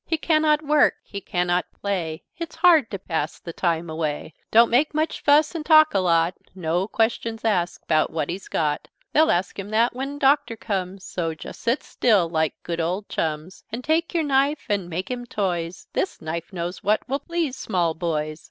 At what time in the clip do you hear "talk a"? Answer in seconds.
5.63-5.99